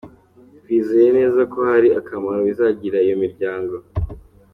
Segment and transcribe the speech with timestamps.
[0.61, 3.75] Twizeye neza ko hari akamaro bizagirira iyo miryango.